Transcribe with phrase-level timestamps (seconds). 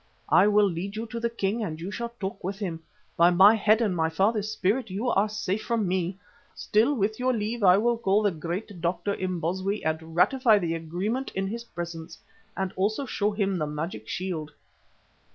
[0.29, 2.81] I will lead you to the king and you shall talk with him.
[3.15, 6.17] By my head and my father's spirit you are safe from me.
[6.55, 11.29] Still, with your leave, I will call the great doctor, Imbozwi, and ratify the agreement
[11.35, 12.17] in his presence,
[12.57, 14.51] and also show him the magic shield."